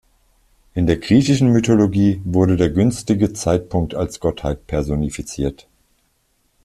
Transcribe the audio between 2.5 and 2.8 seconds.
der